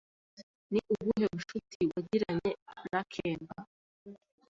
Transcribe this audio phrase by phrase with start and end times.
[0.71, 2.51] Ni ubuhe bucuti wagiranye
[2.91, 3.55] na kemba?